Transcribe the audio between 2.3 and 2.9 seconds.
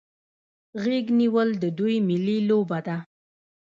لوبه